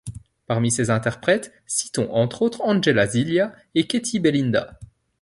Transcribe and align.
Parmi 0.47 0.71
ses 0.71 0.89
interprètes, 0.89 1.53
citons 1.67 2.11
entre 2.11 2.41
autres 2.41 2.61
Angela 2.61 3.05
Zilia 3.05 3.53
et 3.75 3.85
Keti 3.85 4.19
Belinda. 4.19 4.79